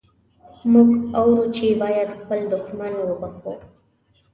[0.71, 3.53] موږ اورو چې باید خپل دښمن وبخښو.